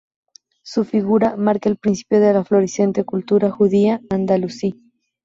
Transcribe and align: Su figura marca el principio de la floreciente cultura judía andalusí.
Su 0.63 0.83
figura 0.83 1.35
marca 1.37 1.69
el 1.69 1.77
principio 1.77 2.19
de 2.19 2.33
la 2.33 2.43
floreciente 2.43 3.03
cultura 3.03 3.51
judía 3.51 4.01
andalusí. 4.09 4.81